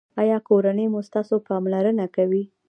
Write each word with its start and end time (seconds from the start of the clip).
ایا 0.21 0.37
کورنۍ 0.47 0.87
مو 0.91 0.99
ستاسو 1.07 1.35
پاملرنه 1.47 2.05
کوي؟ 2.15 2.43